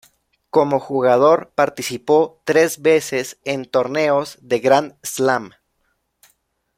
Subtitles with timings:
[0.49, 5.51] Como jugador, participó tres veces en torneos de Grand Slam.